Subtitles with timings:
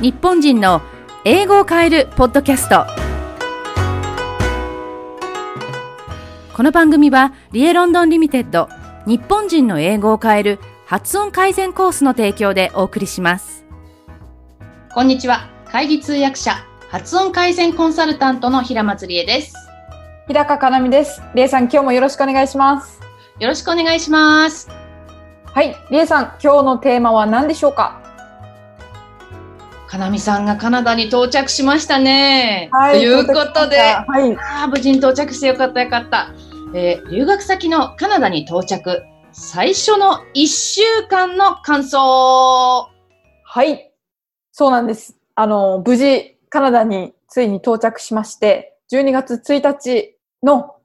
[0.00, 0.80] 日本人の
[1.24, 2.86] 英語を変えるポッドキャスト。
[6.54, 8.68] この番組はリエロンドンリミテッド
[9.08, 13.64] 日本人の英語を変える発音改善コースの提供でお送りします。
[14.94, 15.48] こんにちは。
[15.66, 19.52] 会議通訳者発音改善コンサルタントの平松理恵です。
[20.28, 21.20] 日高かなみです。
[21.34, 23.00] りえさん、今日もよろしくお願いします。
[23.40, 24.70] よろしくお願いします。
[25.46, 28.00] はい、りえさん、今日のテーマは何でしょうか？
[29.88, 36.30] かなみさんがカナダに到着しましたね、はということではい、あー無事に到着してよかったよかった、
[36.74, 39.02] えー留学先のカナダに到着。
[39.32, 41.98] 最初の1週間の感想。
[43.44, 43.92] はい、
[44.52, 45.16] そうなんです。
[45.34, 50.76] あの、無事、カナダについに到着しまして、12月1日の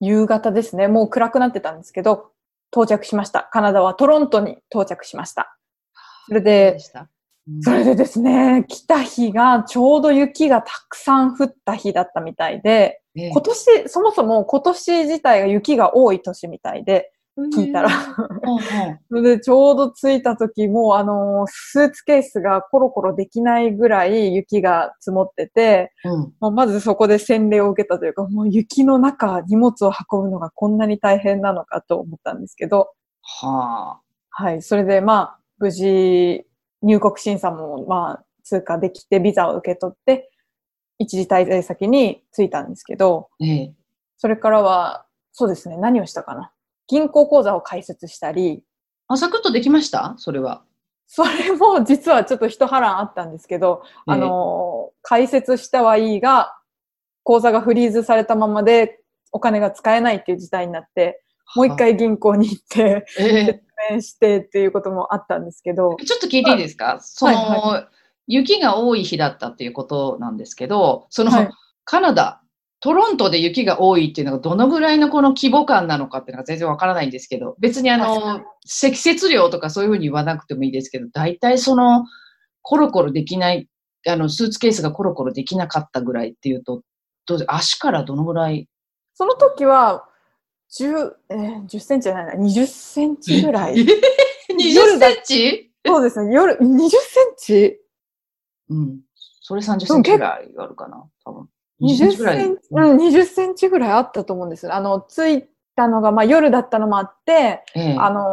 [0.00, 2.32] 夕方ですね、もう暗くなってたんですけど、
[2.72, 3.48] 到着しました。
[3.52, 5.56] カナダはトロントに到着しました。
[6.28, 7.08] それで、した、
[7.62, 17.12] それでですね、来た日がちょうど雪がたくさん降った日だったみたいで、え今年、そもそも今年自体が雪が多い年みたいで、
[17.54, 17.90] 聞いたら。
[19.08, 26.32] それ でちょうど着いた時もうあの、スーツケースがコロコロできないぐらい雪が積もってて、うん。
[26.40, 32.90] まあまずそこで洗礼を受けたというか、もう雪の中、荷物を運ぶのがこんなに大変なのかと思ったんですけど、
[33.22, 34.00] はあ。
[34.30, 34.62] はい。
[34.62, 36.46] それでまあ、無事、
[36.86, 40.30] 入国審査もまあ、通過できて、ビザを受け取って、
[40.98, 43.74] 一時滞在先に着いたんですけど、ええ。
[44.16, 46.52] それからは、そうですね、何をしたかな。
[46.86, 48.62] 銀行口座を開設したり、
[49.08, 50.14] あサクッとできました？
[50.16, 50.62] それは。
[51.08, 54.14] それも実はちょっと一波乱あったんですけど、ええ。
[54.14, 56.56] あの、開設したはいいが、
[57.24, 59.00] 口座がフリーズされたままで
[59.32, 61.22] お金が使えないっていう事態になって、
[61.54, 67.88] もう一回銀行に行って、ええ説明してっていうこともあったんですけど、ちょっと聞いていいですか、その、は
[68.26, 71.50] 雪が多い日だったっていうことなんですけど、その、はい。
[71.84, 72.40] カナダ、
[72.80, 82.06] トロントで雪が多いっていうのがどのぐらいのこの規模感なのかっていうのが全然わからないんですけど、別にあの、積雪量とかそういうふうに言わなくてもいいですけど、大体その、
[82.62, 83.68] コロコロできない、
[84.08, 86.82] あの、スーツケースがコロコロできなかったぐらいっていうと、
[87.26, 88.68] どうで足からどのぐらい？
[89.14, 90.08] その時は、
[90.70, 93.74] 10、えー10センチじゃないな、20センチぐらい。
[93.74, 93.86] 20
[94.98, 95.72] センチ？
[95.84, 96.98] そうですね、夜、20セン
[97.36, 97.80] チ？
[98.70, 99.00] うん。
[99.40, 101.48] それ30センチぐらいあるかな、多分。
[101.80, 102.36] 20ぐらい。
[102.38, 104.72] センチ、うん、20センチぐらいあったと思うんです。
[104.72, 105.44] あの、着い
[105.76, 108.24] たのが、まあ夜だったのもあって、ええあのー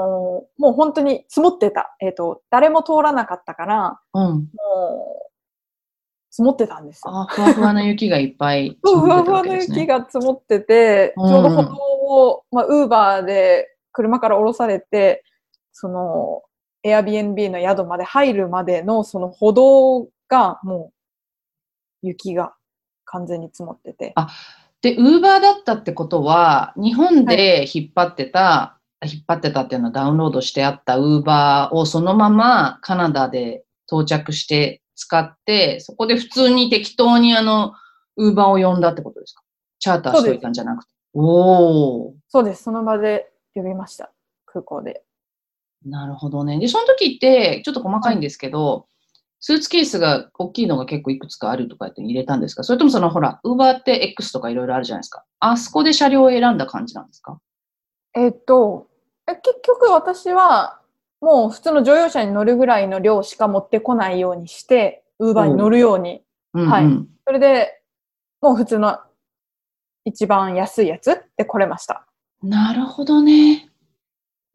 [0.57, 1.95] もう本当に積もってた。
[1.99, 4.23] えっ、と、誰も通らなかったから、うん。
[4.23, 5.33] もう、
[6.31, 7.11] 積もってたんですよ。
[7.15, 9.61] あ、ふわふわな雪がいっぱい積ふもってたわ ふわの。
[9.61, 15.23] 雪が積もってて、うんちょうど歩道を、まあ、ウーバーで車から降ろされて、
[15.71, 16.41] その、
[16.85, 20.91] Airbnb の宿まで入るまでのその歩道がも
[22.03, 22.53] う雪が
[23.05, 24.13] 完全に積もってて。
[24.81, 37.73] で、ウーバーだったってことは、日本で引っ張ってた、引っ張ってたっていうのはダウンロードしてあったウーバーをそのままカナダで到着して使って、そこで普通に適当にあの、
[38.17, 39.41] ウーバーを呼んだってことですか？
[39.79, 40.89] チャーターしといたんじゃなくて。
[41.13, 42.13] おー。
[42.29, 42.63] そうです。
[42.63, 44.11] その場で呼びました。
[44.45, 45.03] 空港で。
[45.85, 46.59] なるほどね。
[46.59, 48.87] で、その時って、ちょっと細かいんですけど、
[49.39, 52.63] スーツケースが大きいのが結構いくつかあるとかって入れたんですか？
[52.63, 55.25] それともそのほら、ウーバーって X とかいろいろあるじゃないですか。
[55.41, 57.39] あそこで車両を選んだ感じなんですか？
[58.15, 58.87] えっと、
[59.27, 60.79] え結局私は
[61.19, 66.23] もう普通の乗用車に乗るぐらいの量しか持ってこないようにして、ウーバーに乗るように。
[66.53, 66.69] うん、うん。
[66.69, 66.85] はい
[67.25, 67.81] それで、
[68.41, 68.99] もう普通の
[70.05, 72.05] 一番安いやつで来れました。
[72.41, 73.69] なるほどね。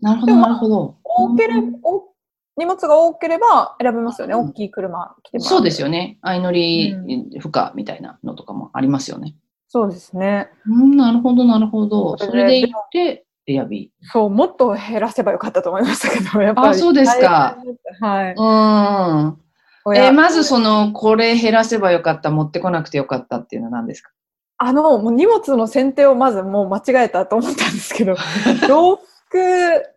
[0.00, 0.96] なるほど、なるほど。
[1.04, 2.08] 多ければ、お
[2.56, 4.34] 荷物が多ければ選べますよね。
[4.34, 5.86] うん大きい車来てもらそうですよ。
[5.86, 6.18] よね。
[6.22, 9.34] 相乗りう負荷みたいなのとかもありますよね。
[9.68, 10.50] そうですね。
[10.66, 12.16] うん、なるほど、なるほど。
[12.18, 16.68] それで行って、エアビそう、もっと減らせばよかったと思いましたけど、やっぱり。
[16.68, 17.56] あそうですか。
[18.00, 18.34] はい。
[18.34, 19.22] ー。
[19.24, 19.38] うん。
[19.84, 24.10] 親えーまずその、これ減らせばよかった、持ってこなくてよかったっていうのは何ですか？
[24.58, 28.16] あの、もう荷物の選定をまずもう間違えたと思ったんですけど、
[28.68, 29.38] 洋服、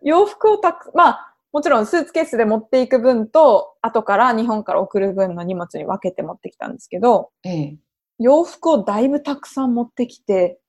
[0.02, 7.78] 洋服をたく、まあ、もちろんスーツケースで持っていく分と、後から日本から送る分の荷物に分けて持ってきたんですけど、ええ
[8.18, 10.60] 洋服をだいぶたくさん持ってきて、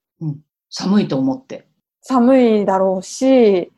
[0.70, 1.68] 寒いと思って。
[2.02, 3.72] 寒いだろうし、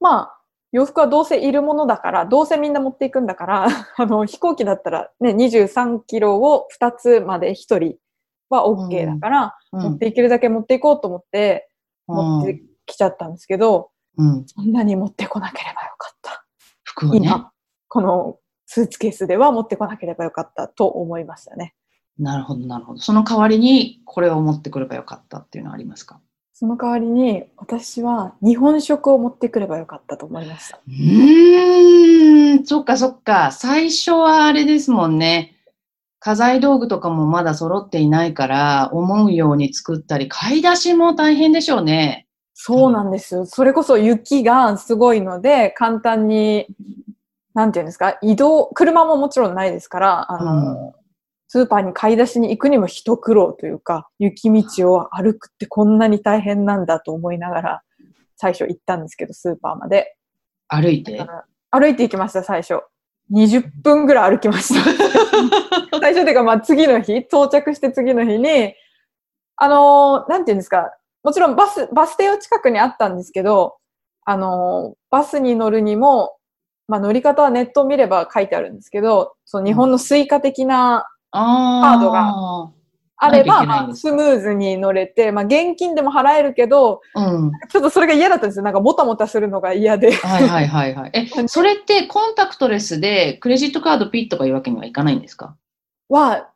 [0.00, 0.40] まあ、
[0.72, 3.66] 洋服はどうせいるものだから、どうせみんな持っていくんだから、
[3.96, 7.96] あの、飛行機だったらね、23キロを2つまで1人
[8.50, 11.70] は OK だから、うん持っていけるだけ持っていこうと思って、
[12.06, 14.44] 持ってきちゃったんですけど、うん。
[14.46, 16.44] そんなに持ってこなければよかった。
[16.82, 17.20] 服をね。
[17.24, 17.52] 今、
[17.88, 18.36] この
[18.66, 21.74] スーツケースでは持ってこなければよかったと思いましたね。
[22.18, 23.00] なるほど、なるほど。
[23.00, 26.20] その代わりにこれを持ってくればよかったっていうのはありますか？
[26.52, 30.80] その代わりに私は日本食を持ってくればよかったと思いました。
[30.86, 33.52] うーん、そっかそっか。
[33.52, 35.56] 最初はあれですもんね。
[36.20, 42.26] 家財道具とかもまだ揃っていないから、思うように作ったり、買い出しも大変でしょうね。
[42.54, 43.46] そうなんですよ。
[43.46, 46.66] それこそ雪がすごいので、簡単に、
[47.54, 50.94] なんていうんですか、移動、車ももちろんないですから、あの、
[51.48, 57.82] スーパーに買い出しに行くにも一苦労というか、雪道を歩くってこんなに大変なんだと思いながら、
[58.36, 60.16] 最初行ったんですけど、スーパーまで。
[60.68, 61.26] 歩いて？
[61.70, 62.82] 歩いて行きました、最初。
[63.32, 64.84] 20分ぐらい歩きました。
[66.00, 68.74] 最初というか、まあ次の日、到着して次の日に、
[69.56, 70.92] あのーなんていうんですか、
[71.22, 73.76] もちろんバス、バス停は近くにあったんですけど、
[74.24, 76.36] あのーバスに乗るにも、
[76.88, 82.70] まあ乗り方はネットを見れば書いてあるんですけど、その日本のスイカ的なあカードが
[83.22, 87.52] あれば、まあスムーズに乗れて、まあ現金でも払えるけど、うん。
[87.68, 88.64] ちょっとそれが嫌だったんですよ。
[88.64, 90.12] なんかもたもたするのが嫌で。
[90.12, 91.10] はいはいはいはい。
[91.12, 95.56] え、それって contactless でクレジットカードピッとかいうわけにはいかないんですか？
[96.08, 96.48] は、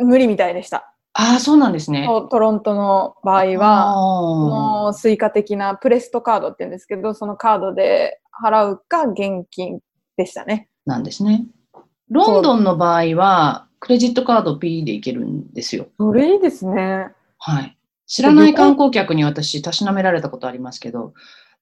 [0.00, 0.94] 無理みたいでした。
[1.12, 2.06] ああ、そうなんですね。
[2.06, 4.48] トトロントの場合は、あそ
[4.86, 9.80] のスイカ的なプレストカードって言うんですけど、そのカードで払うか現金
[10.16, 10.68] でしたね。
[10.86, 11.44] ーなんですね。
[12.08, 15.88] ロンドンの場合は、クレジットカード P でいけるんですよ。
[15.98, 17.12] それいいですね。
[17.38, 17.76] はい。
[18.06, 21.12] 知らない観光客に私、たしなめられたことありますけど、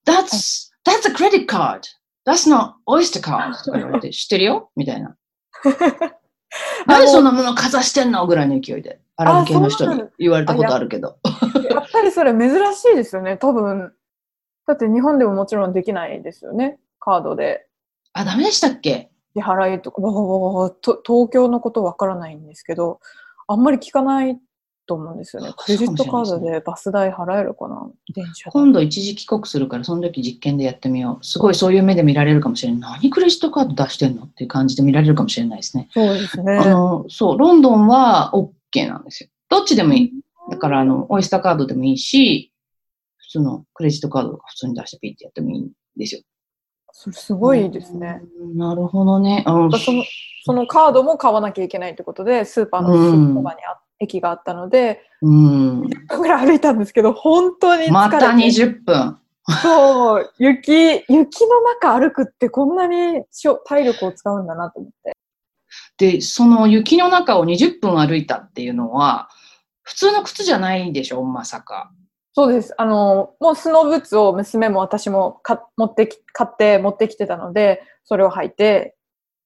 [0.06, 1.80] That's, that's a credit card!
[2.26, 3.64] That's not oyster card!
[3.64, 4.70] とか言われて、知ってるよ？
[4.76, 5.16] みたいな。
[6.86, 8.26] なんでそんなものかざしてんの？
[8.26, 11.18] ぐらいの勢いで、アラブ系の人に言われたことあるけど。
[11.70, 13.92] やっぱりそれ珍しいですよね、多分。
[14.66, 16.78] だって日本でももちろんできないですよね。
[17.00, 17.66] カードで
[18.12, 19.10] あ、ダメでしたっけ？
[19.36, 23.00] 支払いとか、わわわわと東京のことわからないんですけど、
[23.46, 24.38] あんまり聞かない
[24.86, 25.52] と思うんですよね。
[25.56, 27.88] クレジットカードでバス代払えるかな？
[28.14, 31.24] 電車代今度一時帰国するから、その時実験でやってみよう。
[31.24, 33.00] すごいそういう目で見られるかもしれない。
[33.02, 35.88] 何クレジットカード出してんのっていう感じで見られるかもしれないですね。
[35.92, 36.56] そうですね。
[36.56, 39.28] あの、そう、ロンドンは OK なんですよ。
[39.48, 40.12] どっちでもいい。
[40.50, 42.52] だから、あの、オイスターカードでもいいし、
[43.18, 46.20] 普通のクレジットカードとか普通に出してピッてやってもいいんですよ。
[46.98, 48.22] それすごいですね。
[48.40, 48.56] うん。
[48.56, 49.44] なるほどね。
[49.46, 50.02] うんその
[50.44, 55.82] そのカードも買わなきゃいけないってことで、スーパーのそばにあ、駅があったので、うん。
[55.82, 57.92] 10分ぐらい歩いたんですけど、本当に疲れて。
[57.92, 59.18] また20分。
[59.62, 65.16] そう、雪、雪の中歩くってこんなにしょ体力を使うんだなと思って。
[65.98, 69.28] で、その雪の中を20分歩いたっていうのは、
[69.82, 71.90] 普通の靴じゃないでしょまさか。
[72.36, 72.74] そうです。
[72.76, 78.94] あの、もうスノーブーツを娘も私もか持ってき、買って持ってきてたので、それを履いて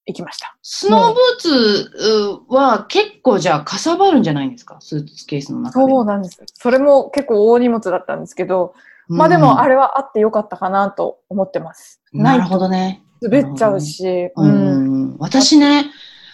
[0.06, 0.56] 行きました。
[0.60, 4.78] スノーブーツうは結構じゃあかさばるんじゃないんですか？
[4.80, 5.92] スーツケースの中で。
[5.92, 6.42] そうなんです。
[6.52, 8.74] それも結構大荷物だったんですけど、
[9.08, 12.02] まあでもあれ、れはあってよかったかなと思ってます。
[12.12, 13.04] なるほどね。
[13.22, 15.12] 滑っちゃうし、ううん。
[15.14, 15.92] ん、私ね、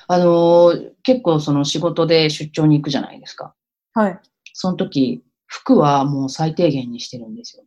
[0.08, 3.54] あのー結構その仕事で出張に行くじゃないですか。
[3.92, 4.18] はい。
[4.54, 5.22] その時、
[5.56, 7.64] 服はもう最低限にしてるんですよ。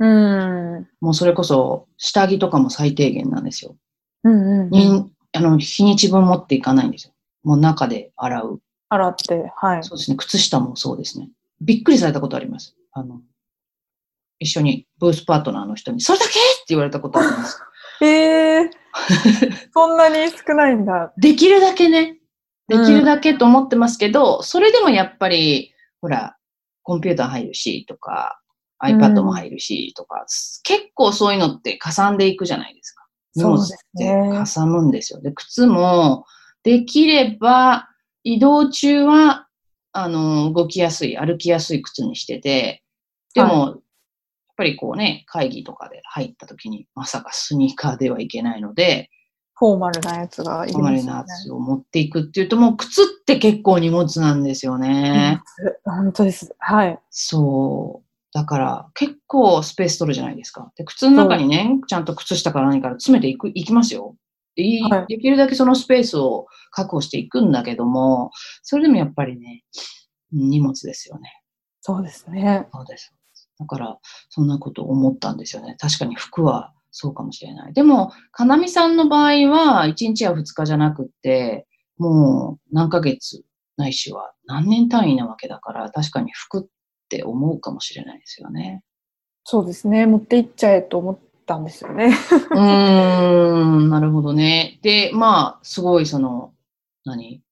[0.00, 0.88] うん。
[1.00, 3.76] もうそれこそ下着とかも最低限なんですよ。
[4.24, 4.70] うんうん。
[4.70, 7.12] にあの日にち分持っていかないんですよ。
[7.44, 8.60] もう中で洗う。
[8.88, 9.84] 洗って、はい。
[9.84, 10.16] そうですね。
[10.16, 11.30] 靴下もそうですね。
[11.60, 12.74] びっくりされたことあります。
[12.92, 13.20] あの、
[14.38, 16.30] 一緒にブースパートナーの人に、それだけ？
[16.30, 17.60] って言われたことあります。
[18.02, 18.70] ええ
[19.74, 21.12] そんなに少ないんだ。
[21.16, 22.18] できるだけね、
[22.68, 26.37] できるだけと思ってますけど、それでもやっぱり、ほら、
[26.88, 28.40] コンピューター入るし、とか、
[28.82, 30.24] iPad も入るし、とか、
[30.62, 33.06] 結構そういうのってかさんでいくじゃないですか。
[33.34, 35.20] 荷物っそうですてねかさむんですよ。
[35.20, 36.24] で、靴も、
[36.62, 37.90] できれば、
[38.24, 39.48] 移動中は、
[39.92, 42.82] あの、動きやすい、歩きやすい靴にしてて、
[43.34, 43.80] でも、やっ
[44.56, 49.10] ぱりこうね、会議とかで入った時に、まさかスニーカーではいけないので、
[49.58, 51.04] フォーマルなやつがいりフォーマル。
[51.04, 55.40] なやつを持っていくっていうと、もう靴って結構荷物なんですよね。
[55.84, 56.54] 本当です。
[56.58, 56.98] はい。
[57.10, 58.08] そう。
[58.32, 60.70] だから、結構スペース取るじゃないですか。
[60.76, 64.16] で、靴の中にね、ちゃんと靴下から何から詰めていく、いきますよ。
[64.54, 68.30] ではいできるだけそのスペースを確保していくんだけども、
[68.62, 69.64] それでもやっぱりね、
[70.32, 71.42] 荷物ですよね。
[71.80, 72.66] そうですね。
[72.72, 73.12] そうです。
[73.58, 73.98] だから、
[74.28, 75.76] そんなこと思ったんですよね。
[75.78, 77.72] 確かに服はそうかもしれない。
[77.72, 81.66] でも、かなみさんの場合は、1日や2日じゃなくって、
[81.98, 83.42] もう何ヶ月
[83.76, 86.66] ないしは何年単位なわけだから、確かに服っ
[87.08, 88.82] て思うかもしれないですよね。
[89.44, 90.06] そうですね。
[90.06, 92.12] 持って行っちゃえと思ったんですよね。
[92.50, 94.78] うーん、なるほどね。
[94.82, 96.52] で、まあ、すごいその、
[97.04, 97.42] 何？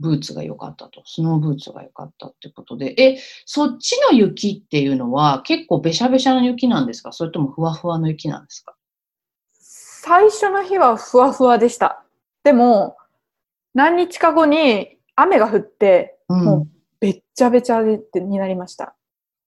[0.00, 1.02] ブーツが良かったと。
[1.04, 2.94] スノーブーツが良かったってことで。
[2.96, 7.12] え、そっちの雪っていうのは結構べしゃべしゃの雪なんですか？
[7.12, 8.74] それともふわふわの雪なんですか？
[9.52, 12.02] 最初の日はふわふわでした。
[12.42, 12.96] でも、
[13.74, 16.44] 何日か後に雨が降って、うん。
[16.44, 18.94] もうべっちゃべちゃでになりました。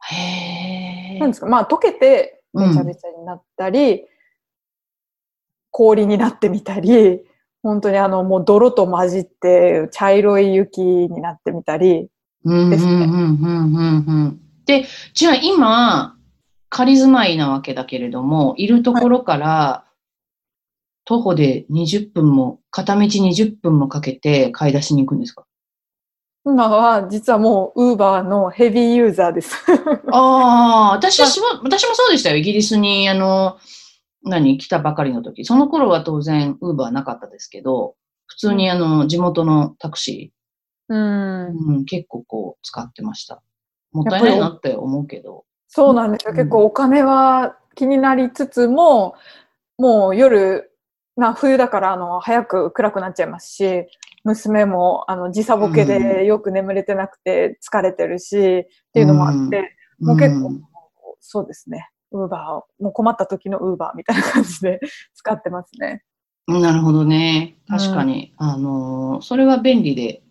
[0.01, 1.47] へーなんですか？
[1.47, 4.05] まあ溶けてべちゃべちゃになったり、
[5.71, 7.21] 氷になってみたり、
[7.63, 12.09] 本当にあのもう泥と混じって茶色い雪になってみたり、
[12.45, 16.15] うんですねうんうんうんうんうんで、じゃあ今、
[16.69, 19.85] 仮住まいなわけだけれども、いるところから、
[21.05, 25.43] 徒歩で20分も、片道20分もかけて買い出しに行くんですか？
[26.45, 29.55] 今は実はもうウーバーのヘビーユーザーです。
[30.11, 32.37] ああ、私はしも、私もそうでしたよ。
[32.37, 33.57] イギリスに、あの、
[34.23, 35.45] 何、来たばかりの時。
[35.45, 37.95] その頃は当然、ウーバーなかったですけど、
[38.27, 40.31] 普通にあの、地元のタクシ
[40.89, 43.41] うんー、うん、結構こう、使ってました。
[43.91, 45.45] もったいないなって思うけど。
[45.67, 46.31] そうなんですよ。
[46.31, 49.15] うん結構お金は気になりつつも、
[49.77, 50.71] もう夜、
[51.15, 53.85] な冬だからあの早く暗くなっちゃいますし、
[54.23, 60.51] 娘もあの時差ボケでよく眠れてなくて疲れてるし、っていうのもあって、もう結構、
[61.19, 61.89] そうですね。
[62.13, 64.79] ウーバーを、もう困った時のウーバーみたいな感じで
[65.13, 66.03] 使ってますね。
[66.47, 67.55] うんなるほどね。
[67.67, 68.33] 確かに。
[68.37, 70.21] あのー、それは便利で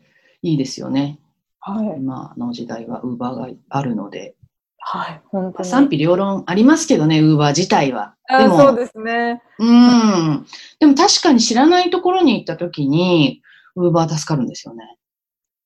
[0.42, 1.18] いいですよね。
[1.60, 1.96] はい。
[1.96, 4.34] 今の時代はウーバーがあるので。
[4.78, 5.22] はい。
[5.28, 5.68] 本当に。
[5.68, 8.14] 賛否両論ありますけどね、ウーバー自体は。
[8.28, 9.42] でも、あそうですね。
[9.58, 10.46] うん。
[10.80, 13.42] でも確かに知らないところに行った時に、
[13.76, 14.98] ウーバー助かるんですよね。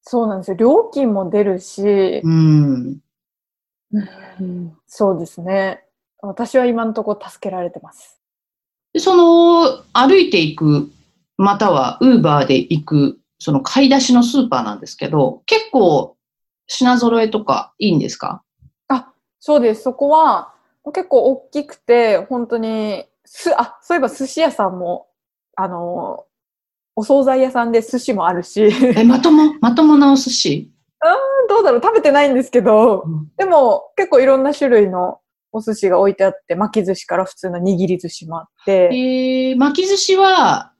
[0.03, 0.57] そうなんですよ。
[0.57, 3.01] 料金も出るし、うん。
[3.93, 5.86] うんそうですね。
[6.27, 8.21] 私は今のところ助けられてます。
[8.93, 10.91] で、その、歩いていく、
[11.37, 16.17] またはウーバーで行く、その買い出しのスーパーなんですけど、結構
[16.67, 18.43] 品揃えとかいいんですか？
[19.39, 19.83] そうです。
[19.83, 20.55] そこは
[20.95, 25.09] 結構大きくて、本当に、す、あ、そういえば寿司屋さんも、
[25.55, 26.25] あの、
[26.97, 30.73] お惣菜屋さんで寿司もあるし、え、まとも、まともなお寿司？
[31.49, 31.81] どうだろう。
[31.83, 33.31] 食べてないんですけど、うん。
[33.37, 35.21] でも結構いろんな種類の
[35.57, 40.73] お寿司が置いてあって、巻き寿司から普通の握り寿司もあって、えー、巻き寿司は、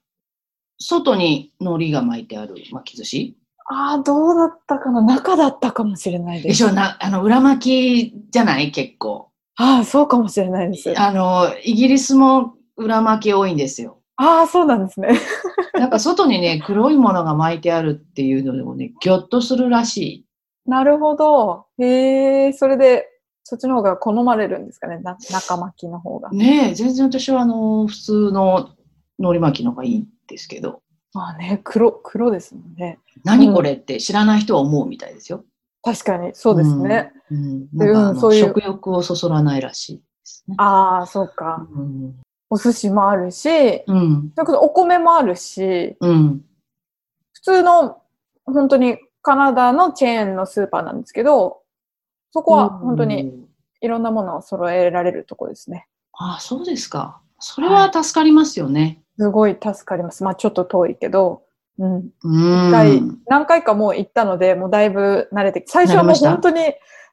[0.79, 3.37] 外に海苔が巻いてある巻き寿司？
[3.69, 5.03] ああ、どうだったかな？
[5.03, 6.49] 中だったかもしれないで。
[6.51, 8.71] ですしょな、あの、裏巻きじゃない？
[8.71, 9.31] 結構。
[9.57, 10.93] ああ、そうかもしれないです。
[10.99, 14.03] ああの、イギリスも裏巻き多いんですよ。
[14.17, 15.19] あ、そうなんですね。
[15.75, 20.27] なんか外にね、黒いものが巻いてあるっていうのでもね、ぎょっとするらしい。
[20.67, 21.67] なるほど。
[21.79, 23.07] へえ、それで、
[23.49, 24.99] そっちの方が好まれるんですかね？
[24.99, 26.31] な中巻きの方が。
[26.31, 28.71] ねえ、全然私はあの、普通の
[29.19, 30.83] 海苔巻きの方がいいんですけど、
[31.15, 32.99] まあね、黒、黒ですもんね。
[33.23, 35.45] 何これって知らない人は思うみたいですよ。
[35.85, 37.13] 確かに、そうですね。
[37.31, 37.69] うん。
[37.73, 40.57] なんそういう食欲をそそらないらしいですね。
[40.59, 41.69] ああ、そうか。
[41.73, 42.17] うん。
[42.51, 43.49] お寿司もあるし、
[43.87, 44.33] うん。
[44.35, 46.45] それこそお米もあるし、うん。
[47.33, 48.03] 普通の、
[48.45, 51.61] 本当にカナダのチェーンのスーパーなんですけど、
[52.31, 53.47] そこは本当にうん。
[53.81, 55.87] いろんなものを揃えられるとこですね。
[56.13, 57.21] ああ、そうですか。
[57.39, 59.03] それは助かりますよね。
[59.19, 60.25] すごい助かります。
[60.25, 61.43] まあちょっと遠いけど、
[61.79, 61.95] うん。
[61.97, 62.69] うん。
[62.69, 66.61] 一回、何回かもう行ったので、もうだいぶ慣れてき最初はもう本当に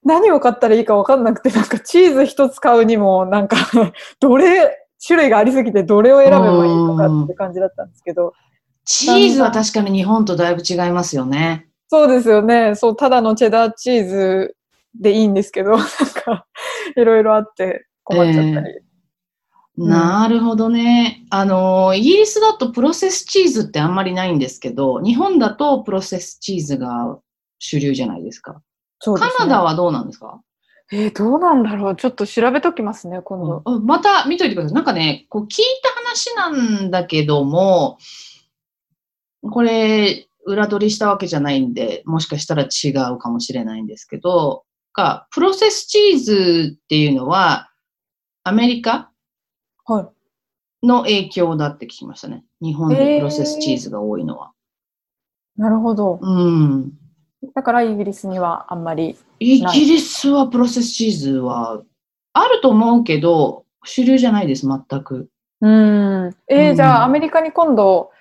[0.03, 3.58] 何を買ったらいいか分かんなくて、なんかチーズ一つ買うにも、なんか、
[4.20, 8.34] どれ、種類がありすぎてどれを選べばいいのかって感じだったんですけど、
[8.86, 11.67] チーズは確かに日本とだいぶ違いますよね。
[11.89, 12.75] そうですよね。
[12.75, 14.55] そう、ただのチェダーチーズ
[14.95, 16.45] でいいんですけど、 なんか、
[16.95, 18.79] いろいろあって困っちゃったり。
[19.85, 21.25] んなるほどね。
[21.31, 27.17] あの、イギリスだとプロセスチーズってあんまりないんですけど、日本だとプロセスチーズが
[27.57, 28.62] 主流じゃないですか。
[29.00, 30.39] そうですねカナダはどうなんですか？
[30.91, 33.63] えーどうなんだろうちょっと調べときますね、今度。
[33.65, 34.75] うんまた見といてください。
[34.75, 36.50] なんかね、こう聞いた話な
[36.85, 37.97] んだけども、
[39.50, 47.69] これ、裏取りしたわけじゃないんで、もしかしたら違うかもしれないんですけど、がプロセスチーズっていうのは、
[48.43, 49.12] アメリカ
[49.85, 50.01] は
[50.83, 50.88] い。
[50.88, 52.43] の影響だって聞きましたね。
[52.62, 54.51] 日本でプロセスチーズが多いのは。
[55.57, 56.19] なるほど。
[56.21, 56.91] うん。
[57.55, 59.17] だからイギリスにはあんまり。
[59.39, 61.81] イギリスはプロセスチーズは
[62.33, 65.29] あると思うけど、主流じゃないです、全く。
[65.62, 66.35] うん。
[66.50, 68.12] えーうんじゃあアメリカに今度、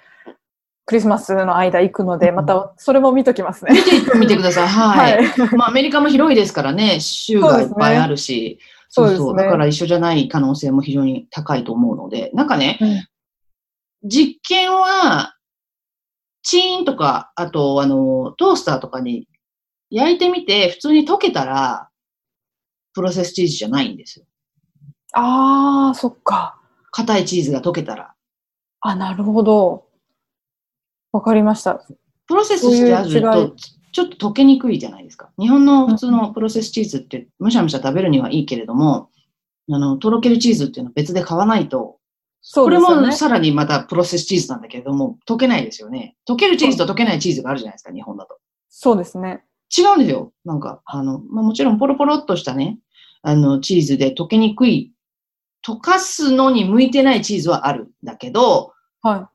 [0.84, 3.72] クリスマスの間行くので、うんまたそれも見ときますね。
[4.18, 4.68] 見てください。
[4.68, 5.24] はい。
[5.24, 5.56] はい。
[5.56, 8.58] まあ、アメリカも広いですからね、州がいっぱいあるし、
[8.88, 9.44] そうですね。
[9.44, 13.06] だから一緒じゃない可能性も非常に高いと思うので、なんかね、うん
[14.04, 15.36] 実験は、
[16.42, 19.28] チーンとか、あと、あの、トースターとかに
[19.90, 21.88] 焼いてみて、普通に溶けたら、
[22.94, 24.26] プロセスチーズじゃないんですよ。
[25.12, 26.60] ああ、そっか。
[26.90, 28.14] 硬いチーズが溶けたら。
[28.80, 29.86] あ、なるほど。
[31.12, 31.84] わかりました。
[32.26, 33.54] プロセスしてあると、
[33.92, 35.30] ちょっと溶けにくいじゃないですか。
[35.38, 39.10] 日本の普通のプロセスチーズって、むしゃむしゃ食べるにはいいけれども、
[39.70, 42.00] あの、とろけるチーズっていうのは別で買わないと、これ
[42.40, 43.12] そうですよねも。
[43.12, 46.16] さらにまたプロセスチーズなんだけれども、溶けないですよね。
[46.28, 48.38] 溶けるチーズと溶けないチーズがあるじゃないですか、日本だと。
[48.68, 49.44] そうですね。
[49.76, 50.32] 違うんですよ。
[50.44, 52.78] なんか、あの、まあ、もちろんポロポロっとしたね、
[53.22, 54.92] あの、チーズで溶けにくい、
[55.64, 59.30] 溶かすのに向いてないチーズはあるんだけど、は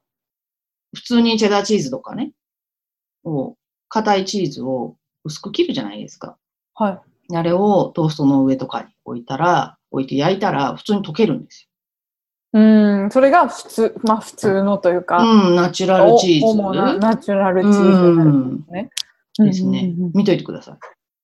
[0.93, 2.31] 普通にチェダーチーズとかね、
[3.23, 3.55] を、
[3.89, 6.37] 硬いチーズを薄く切るじゃないですか。
[6.79, 6.83] い。
[6.83, 7.35] はい。
[7.35, 11.69] あれをトーストの上とかに置いたら、置いて焼いたら普通に溶けるんです
[12.53, 15.01] うーん、それが普通、まあ普通のというよ。
[15.03, 16.45] か、うん、ナチュラルチーズ。
[16.45, 18.89] お主なナチュラルチーズになるんですね。
[19.39, 19.93] ですね。
[20.13, 20.77] 見といてください。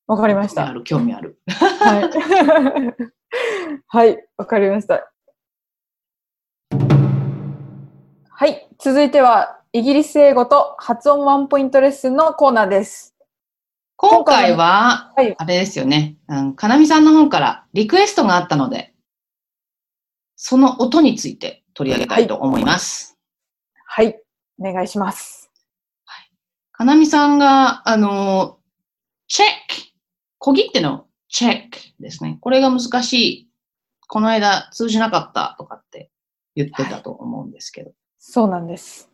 [0.07, 0.65] わかりました。
[0.65, 1.39] 興味ある、興味ある。
[1.47, 2.09] はい。
[3.87, 5.12] はい、わかりました。
[8.35, 13.15] はい、続いては、イギリス英語と発音ワンポイントレッスンのコーナーです。
[13.95, 16.17] 今回は、はいあれですよね。
[16.27, 18.95] うん、かなみさんの方からリクエストがあったので、
[20.35, 23.19] その音について取り上げたいと思います。
[23.85, 24.19] はい、
[24.59, 25.51] お願いします。
[26.71, 28.57] かなみさんが、あの、
[29.27, 29.53] チェック。
[30.39, 32.39] 小切手のチェックですね。
[32.41, 33.49] これが難しい。
[34.07, 36.09] この間通じなかったとかって
[36.55, 37.91] 言ってたと思うんですけど、
[38.25, 39.11] そうなんです。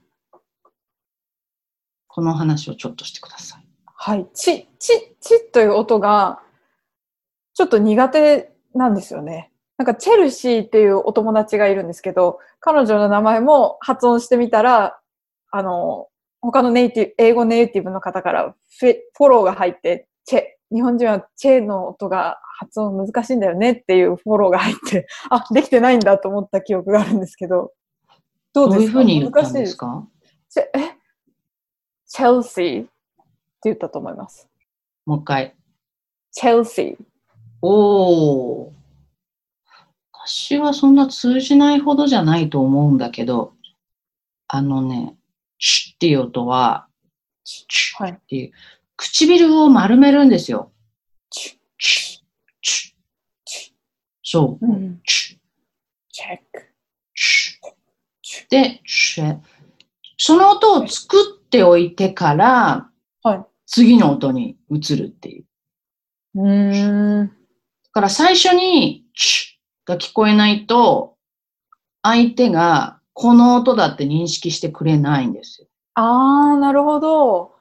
[2.07, 3.67] この話をちょっとしてください。
[3.85, 6.43] はい、チ、チ、チという音が、
[7.55, 9.51] ちょっと苦手なんですよね。
[9.79, 14.99] なんか、チェルシーっていうお友達がいるんですけど、彼女の名前も発音してみたら、
[15.49, 16.07] あの、
[16.39, 27.71] 他のネイティブ、英語ネイティブの方からフェフォローが入って、チェ、日本人はチェの音が発音難しいんだよねっていうフォローが入って、あ、できてないんだと思った記憶があるんですけど、
[28.53, 28.99] どうどういうですか？
[28.99, 30.07] ふうに言ったんですか？
[30.49, 30.97] チェえ？
[32.07, 32.91] チェルシーって
[33.65, 34.47] 言ったと思います。
[35.05, 35.55] もう一回。
[36.31, 37.05] チェルシー。
[37.62, 38.73] おー。
[40.12, 43.53] 私はそんな通じないほどじゃないと思うんだけど、
[44.47, 45.15] あのね、
[45.59, 46.88] チッっていう音は、
[47.43, 47.65] チ
[47.97, 48.12] ッはい。
[48.12, 48.51] っていう、
[48.95, 50.71] 唇を丸めるんですよ。
[51.29, 52.93] チチッ、
[53.45, 53.73] チッ、
[54.23, 54.65] そう。
[54.65, 55.01] うん。
[55.05, 55.39] チッ、
[56.09, 56.68] チェック。
[58.49, 58.62] チッ。
[58.62, 59.39] で、チェ
[60.17, 62.89] その音を作っておいてから、
[63.23, 63.45] はい。
[63.65, 65.45] 次の音に移るっていう。
[66.35, 67.27] うーん。
[67.27, 67.31] だ
[67.91, 69.57] から最初に、チ
[69.88, 71.15] ッが聞こえないと、
[72.01, 75.67] 相手がこの音だって認識してくれないんですよ。
[75.95, 77.55] あー、なるほど。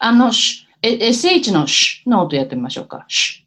[0.00, 0.32] あの、
[0.82, 3.04] SH のシュの音やってみましょうか。
[3.08, 3.41] シ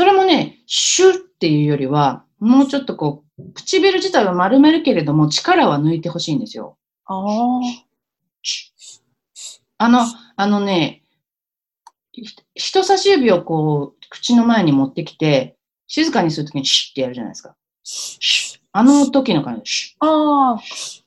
[0.00, 6.78] それもね、シュっていうよりは、もうちょっとこう、唇自体は丸めるけれども、力は抜いてほしいんですよ。
[7.04, 7.60] あー。
[9.76, 10.00] あの、
[10.36, 11.02] あのね、
[12.12, 17.54] ひ人差し指をこう、口の前に持ってきて、静かにするときにシュってやるじゃないですか。
[17.82, 20.60] シュあの時の感じでシュあー。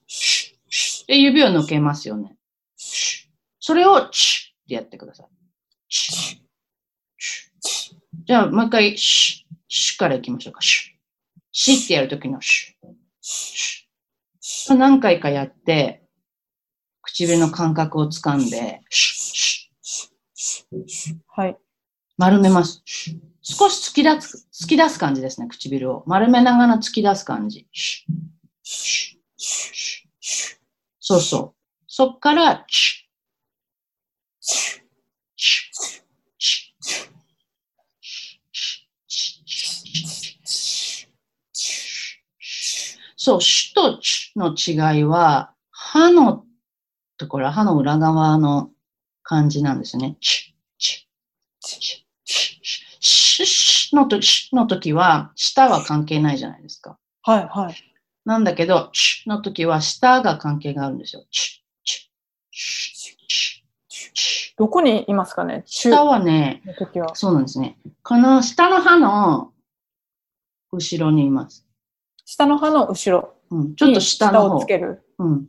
[0.06, 2.36] シュシュで、指を抜けますよね。
[3.60, 6.43] それをチュってやってください。
[8.26, 10.62] じゃあ、もう一回、シュシュからいきましょうか。
[10.62, 12.88] シュシってやるときのシュ
[14.40, 16.04] シュ何回かやって、
[17.02, 21.58] 唇の感覚をつかんで、シュシュはい。
[22.18, 22.84] 丸めます。
[23.42, 26.04] 少し突き出す、突き出す感じですね、唇を。
[26.08, 27.68] 丸めながら突き出す感じ。
[31.00, 31.54] そうそう。
[31.88, 33.04] そっから、チュ
[34.40, 34.82] チュ
[35.36, 36.74] チュチュ
[43.24, 44.54] そう、シュとチュの
[44.94, 46.44] 違いは、歯の
[47.18, 48.70] ところ、歯の裏側の
[49.22, 50.18] 感じなんですね。
[50.20, 56.98] チュチュチュチュシュシュのとシュの時は、舌は関係ないじゃないですか。
[57.22, 57.76] はい、はい。
[58.26, 61.24] なんだけど、チュの時は舌が関係があるんですよ。
[61.32, 62.04] チュチュ
[62.52, 63.18] チュ
[63.88, 65.64] チュチュどこにいますかね？
[65.66, 66.62] 中下はね。
[67.14, 67.78] そうなんですね。
[68.04, 69.54] この下の歯の
[70.74, 71.66] 後ろにいます。
[72.34, 74.66] 下の歯の後ろうん、ちょっと下の方にをつ。
[74.66, 75.04] ける。
[75.20, 75.48] うん、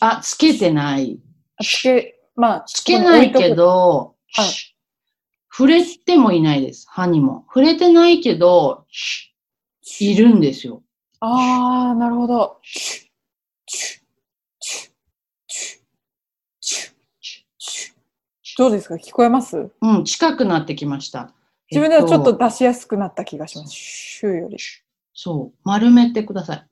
[0.00, 1.18] あ、つけてない。
[1.56, 4.46] あつけ、まあ、つけないけど、はい
[5.50, 6.84] 触れてもいないです。
[6.86, 7.46] 歯にも。
[7.48, 8.84] 触れてないけど、
[10.00, 10.82] いるんですよ。
[11.20, 12.60] ああ、なるほど。
[18.58, 18.96] どうですか？
[18.96, 19.70] 聞こえます？
[19.80, 21.32] うん、近くなってきました。
[21.70, 23.70] 自分ではちょっと出しやすくなった気がします。
[23.70, 24.58] シューより。
[25.18, 26.66] そう、丸めてください。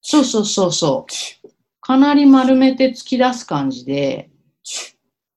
[0.00, 1.06] そうそうそうそ
[1.44, 1.50] う。
[1.80, 4.30] かなり丸めて突き出す感じで、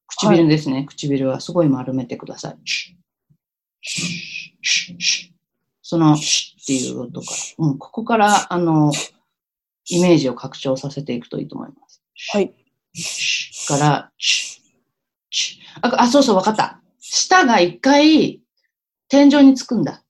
[0.07, 0.85] 唇ですね。
[0.87, 2.57] 唇はすごい丸めてください。
[5.81, 6.17] その、っ
[6.65, 7.65] ていう音から。
[7.65, 8.91] うん、ここから、あの、
[9.89, 12.03] イメージを拡張させていくといいと思います。
[12.31, 12.53] はい。
[13.67, 14.11] から、
[15.81, 16.79] あ、あそうそう、わかった。
[16.99, 18.42] 舌が一回、
[19.13, 20.01] 天井につくんだ。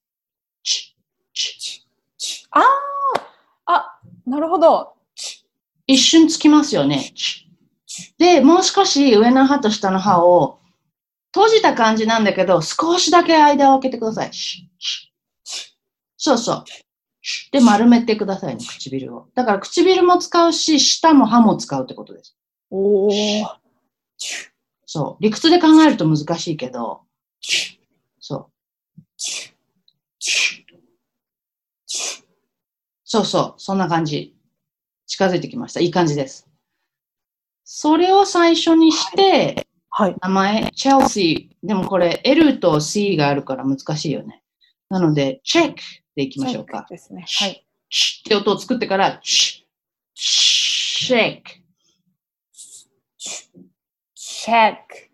[2.52, 2.62] あ
[3.66, 4.94] ああ、なるほど。
[5.88, 7.12] 一瞬つきますよね。
[8.18, 10.62] で、もう少し上の歯と下の歯を
[11.36, 14.32] 閉じた感じなんだけど、少しだけ間を空けてください。
[16.16, 16.63] そうそう。
[17.52, 19.28] で、丸めてくださいね、唇を。
[19.36, 22.38] だから唇も使うし、舌も歯も使うってことです。
[22.70, 23.10] おお。
[24.86, 25.22] そう。
[25.22, 27.02] 理屈で考えると難しいけど、
[28.22, 28.53] そう。
[33.13, 33.54] そうそう。
[33.58, 34.36] そんな感じ。
[35.06, 35.80] 近づいてきました。
[35.80, 36.49] いい感じです。
[37.63, 40.15] それを最初にして、はい。
[40.19, 41.67] 名前、チェルシー。
[41.67, 44.41] でもこれ L と C があるから難しいよね。
[44.89, 45.76] なので、チェック
[46.15, 46.88] でいきましょうか。
[46.89, 47.23] ですね。
[47.28, 47.67] はい。
[47.91, 49.67] チッって音を作ってから、チ
[50.15, 51.52] ッ、チェック。
[54.15, 55.12] チェック。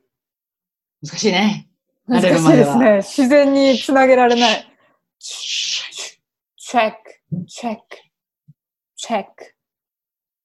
[1.04, 1.70] 難しいね。
[2.08, 3.26] 難慣れるしまではいですね。
[3.26, 4.74] 自然につなげられない。
[5.20, 7.46] チェックチェック。
[7.48, 7.80] チェック。
[8.96, 9.56] チェック。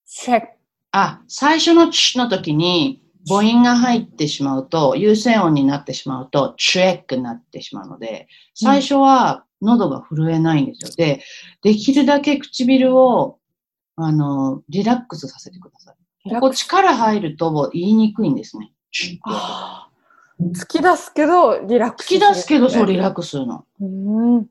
[0.07, 0.49] チェック。
[0.93, 10.95] あ、最初のチの時に母音が入ってしまうと、優先音になってしまうと、チェックになってしまうので、最初は喉が震えないんですよ。
[10.97, 11.23] で、
[11.63, 13.39] できるだけ唇を、
[13.97, 15.93] あの、リラックスさせてくださ
[16.27, 16.31] い。
[16.31, 18.73] ここ力入ると言いにくいんですね。
[20.53, 23.65] 突き出すけど、リラックス突き出すけど、そうリラッククスするの。
[23.81, 23.85] ス。
[23.85, 23.87] う
[24.41, 24.47] ん。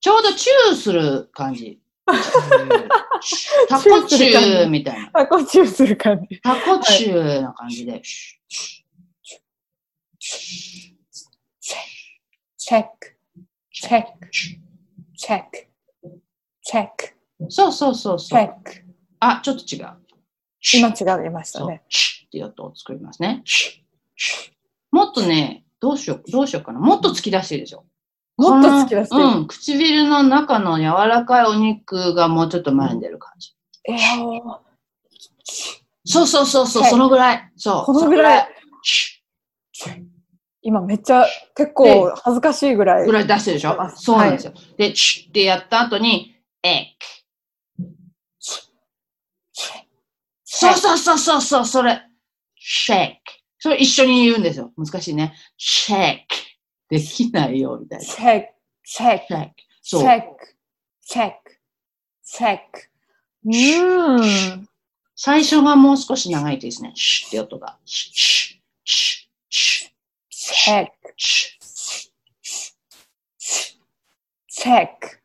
[0.00, 1.80] ちょうど チューする感じ。
[3.68, 5.10] タコチューみたいな。
[5.10, 6.40] タコチューする感じ。
[6.40, 8.00] タコチューな感じで。
[12.58, 13.16] チェック。
[13.72, 14.30] チェック。
[14.30, 15.68] チェック。
[16.62, 17.14] チェック。
[17.50, 18.40] そうそうそうチそう。
[18.40, 18.72] ェック。
[19.20, 19.96] あ、ちょっと違う。
[20.74, 23.42] 今違いましたね。、チッっていう音を作りますね。
[24.90, 26.80] もっとね、どうしよう、どうしようかな。
[26.80, 27.84] もっと突き出していいでしょ。
[28.36, 33.54] もっと突き出してうん、唇の中の柔らかいお肉がもうちょっと前に出る感じ。
[33.88, 33.96] えー
[36.08, 37.52] そうそうそうそう、はいそのぐらい。
[37.56, 37.84] そう。
[37.84, 38.48] このぐらい
[40.62, 43.06] 今めっちゃ結構恥ずかしいぐらい。
[43.06, 43.80] ぐらい出してるでしょ？
[43.82, 44.52] あそうなんですよ。
[44.76, 46.74] で、チッってやった後に、エッ
[47.78, 47.86] ク。
[50.44, 52.00] そうそうそうそうそう、それ。
[52.56, 53.16] シェック。
[53.58, 54.72] それ一緒に言うんですよ。
[54.76, 55.34] 難しいね。
[55.56, 56.45] シェック。
[56.88, 58.04] できないよ、みたいな。
[58.04, 58.46] チェック。
[58.84, 59.26] チェック。
[59.26, 59.54] シェック。
[59.82, 59.96] チ。
[59.96, 60.56] ェック。
[61.02, 61.60] チェック。
[62.24, 62.88] チェック。
[63.44, 64.68] うーん。
[65.14, 66.92] 最初がもう少し長いですね。
[66.94, 67.78] シュッって音が。
[67.84, 69.90] シュッシュッシュ
[70.30, 71.14] チェック。
[74.48, 75.08] チェック。
[75.08, 75.16] ッ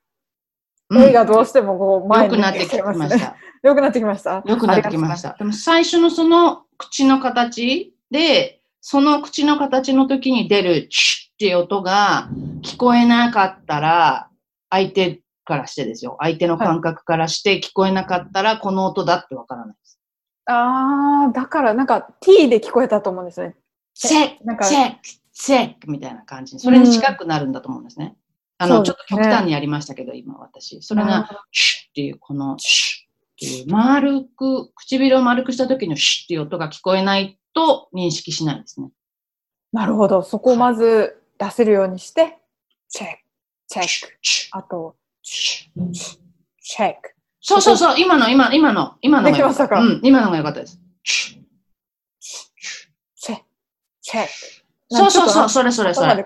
[0.89, 3.19] うん映画どうしてもこう前に良くなってきまし。
[3.19, 3.35] た。
[3.63, 4.43] 良くなってきました。
[4.45, 5.35] 良くなってきました。
[5.37, 12.29] でも最初のその口の形で、その口の形の時に出るチュッっていう音が
[12.61, 14.29] 聞こえなかったら、
[14.69, 16.15] 相手からしてですよ。
[16.19, 19.99] 相手の感覚からして聞こえなかったら、この音だってわからないです。
[20.45, 23.55] ああ、だからなんか T で聞こえたと思うんですね。
[23.95, 24.97] チェックなんかチェック、
[25.33, 26.59] チェックみたいな感じ。
[26.59, 28.15] それに近くなるんだと思うんですね。
[28.59, 30.79] あの、ちょっと極端にやりましたけど、今私。
[30.83, 38.91] それが、シュッっていう、この、シュッっていう、丸く、唇を丸くした時のシュッっていう音が聞こえないと認識しないんですね。
[39.73, 40.21] なるほど。
[40.21, 42.37] そこをまず出せるようにして、
[42.87, 43.17] チェック、
[43.67, 44.13] チェック。
[44.51, 47.15] あと、チェック。
[47.39, 49.81] そうそうそう、今の、今、今の、今のできましたか？
[49.81, 50.79] うん、今のが良かったです。
[51.03, 53.43] チェック、
[54.01, 54.29] チェック。
[54.91, 55.49] そうそうそう、う。
[55.49, 56.23] それそれそれ。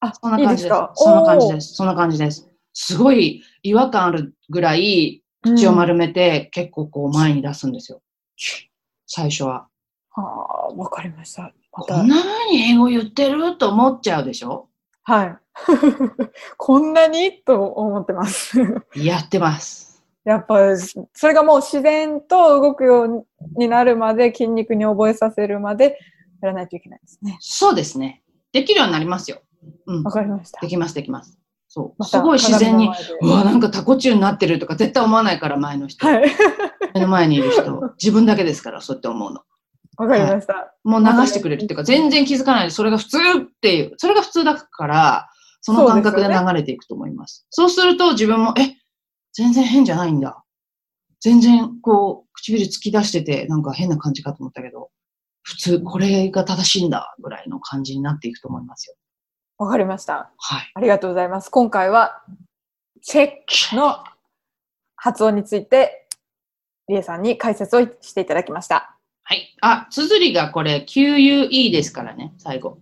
[0.00, 0.74] あ、そんない感じです。
[0.94, 1.74] そんな感じですす。
[1.74, 2.48] そんな感じです。
[2.72, 8.02] すごい違和感あるぐらい、口をうん丸めて、結構こう前に出すんですよ。
[9.06, 9.68] 最初は。
[10.10, 11.52] はあ、わかりました。
[11.82, 14.68] こん、な風に英語言ってると思っちゃうでしょ？
[15.02, 15.36] はい。
[16.56, 17.32] こんなに？
[17.44, 18.58] と思ってます。
[18.94, 20.02] やってます。
[20.24, 20.76] やっぱ、
[21.14, 25.98] それがもう自然と動くようになるまで、筋肉に覚えさせるまで
[26.42, 27.38] やらないといけないですね。
[27.40, 28.22] そうですね。
[28.52, 29.38] できるようになりますよ。
[29.86, 30.10] うんわ。
[30.10, 30.68] かりましたで。
[30.68, 31.38] きます、できます。
[31.68, 32.04] そう。
[32.04, 32.90] すごい自然に、
[33.22, 36.06] うわ、なんかタコ中になってるとか絶対思わないから、前の人。
[36.06, 36.30] はい。
[36.94, 37.80] 目の前にいる人。
[38.02, 39.42] 自分だけですから、そうやって思うの。
[39.98, 40.74] わかりました。
[40.84, 45.28] もう流してくれるっていうか、全然気づかないで、それが普通っていう、それが普通だから、
[45.60, 47.46] その感覚で流れていくと思います。
[47.50, 48.76] そうすると自分も、え、
[49.32, 50.44] 全然変じゃないんだ。
[51.20, 54.90] 全然、こう、唇突き出してて、なんか変な感じかと思ったけど、
[55.42, 58.94] 普通、これが正しいんだ、ぐらいの感じになっていくと思いますよ。
[59.58, 60.30] わかりました。
[60.36, 60.70] はい。
[60.74, 61.48] ありがとうございます。
[61.50, 62.22] 今回は、
[63.02, 63.30] チェッ
[63.70, 64.04] クの
[64.94, 66.06] 発音について、
[66.88, 68.97] リエさんに解説をしていただきました。
[69.30, 69.54] はい。
[69.60, 72.78] あ、綴りがこれ、QUE ですからね、最後。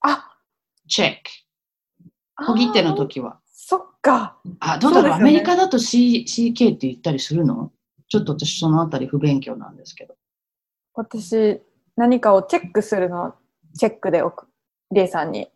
[0.00, 0.30] あ、
[0.88, 2.46] チェック。
[2.46, 3.40] 小切手の時は。
[3.52, 4.38] そっか。
[4.60, 7.70] あ、どうだろう、ねアメリカだと C CK って言ったりするの？
[8.08, 10.14] ちょっと私そのあたり不勉強なんですけど。
[10.94, 11.60] 私、
[11.94, 13.26] 何かをチェックするの？
[13.26, 13.34] を
[13.78, 14.46] チェックでおく、
[14.92, 15.50] リエさんに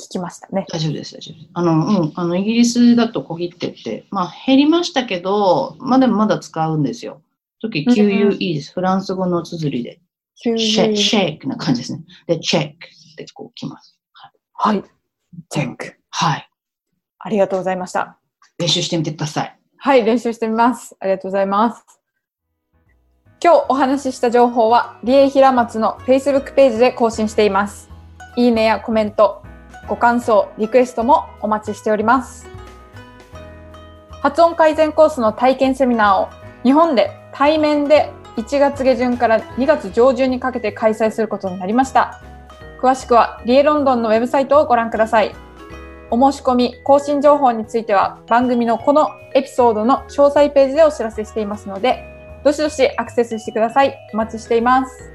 [0.00, 0.66] 聞きましたね。
[0.68, 1.50] 大丈夫です、大丈夫です。
[1.54, 7.22] あの、うん、あの、イギリスだと小切手って、まあ減りましたけど、まあでもまだ使うんですよ。
[7.70, 8.72] 時うん QUE です。
[8.72, 10.00] フランス語の綴りで。
[10.42, 12.04] 急シェにシェイクな感じですね。
[12.26, 13.98] で、チェックってこう来ます。
[14.54, 14.82] はい。
[15.50, 15.96] チェック。
[16.10, 16.48] はい。
[17.18, 18.18] ありがとうございました。
[18.58, 19.58] 練習してみてください。
[19.78, 20.96] はい、練習してみます。
[21.00, 21.84] ありがとうございます。
[23.42, 27.90] 今日お話しした情報は、リエ平松の Facebook ページで更新しています。
[28.36, 29.42] いいねやコメント、
[29.88, 32.46] ご感想、リクエストもお待ちしております。
[34.22, 36.28] 発音改善コースの体験セミナーを
[36.62, 42.20] 日本で対面で1月下旬から2月上旬にかけて開催することになりました。
[42.80, 45.34] 詳しくはリエロンドンのウェブサイトをご覧ください。
[46.10, 52.04] お申し込み、更新情報については番組のこのエピソードの詳細ページでお知らせしていますので、
[52.44, 53.96] どしどしアクセスしてください。
[54.12, 55.12] お待ちしています。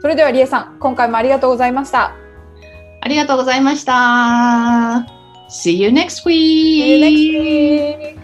[0.00, 2.14] それではリエさん、今回もありがとうございました。
[3.00, 5.06] ありがとうございました。
[5.50, 6.32] See you next week!
[6.32, 8.21] See you next week!